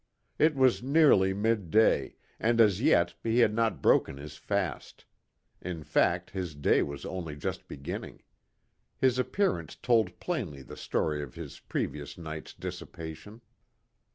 [0.39, 5.05] It was nearly midday, and as yet he had not broken his fast.
[5.61, 8.23] In fact his day was only just beginning.
[8.97, 13.41] His appearance told plainly the story of his previous night's dissipation.